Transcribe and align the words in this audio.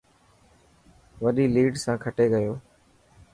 وڏي 1.23 1.45
ليڊ 1.55 1.73
سان 1.83 1.95
کٽي 2.03 2.25
گيو. 2.33 2.53